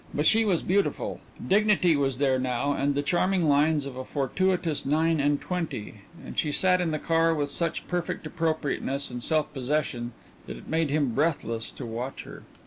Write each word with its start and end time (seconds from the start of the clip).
But 0.15 0.25
she 0.25 0.45
was 0.45 0.63
beautiful; 0.63 1.19
dignity 1.47 1.95
was 1.95 2.17
there 2.17 2.39
now, 2.39 2.73
and 2.73 2.95
the 2.95 3.03
charming 3.03 3.47
lines 3.47 3.85
of 3.85 3.97
a 3.97 4.03
fortuitous 4.03 4.83
nine 4.83 5.19
and 5.19 5.39
twenty; 5.39 6.01
and 6.25 6.39
she 6.39 6.51
sat 6.51 6.81
in 6.81 6.89
the 6.89 6.97
car 6.97 7.35
with 7.35 7.51
such 7.51 7.87
perfect 7.87 8.25
appropriateness 8.25 9.11
and 9.11 9.21
self 9.21 9.53
possession 9.53 10.13
that 10.47 10.57
it 10.57 10.67
made 10.67 10.89
him 10.89 11.09
breathless 11.09 11.69
to 11.73 11.85
watch 11.85 12.23
her. 12.23 12.41